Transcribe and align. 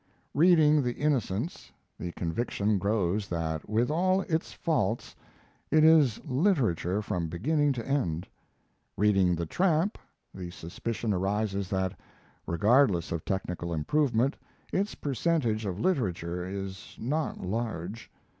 Reading 0.33 0.81
the 0.81 0.93
'Innocents', 0.93 1.71
the 1.99 2.11
conviction 2.13 2.79
grows 2.79 3.27
that, 3.27 3.69
with 3.69 3.91
all 3.91 4.21
its 4.21 4.51
faults, 4.51 5.15
it 5.69 5.83
is 5.83 6.19
literature 6.25 7.03
from 7.03 7.27
beginning 7.27 7.71
to 7.73 7.87
end. 7.87 8.27
Reading 8.97 9.35
the 9.35 9.45
'Tramp', 9.45 9.99
the 10.33 10.49
suspicion 10.49 11.13
arises 11.13 11.69
that, 11.69 11.93
regardless 12.47 13.11
of 13.11 13.23
technical 13.25 13.71
improvement, 13.75 14.37
its 14.73 14.95
percentage 14.95 15.67
of 15.67 15.79
literature 15.79 16.47
is 16.49 16.97
not 16.99 17.39
large. 17.45 18.09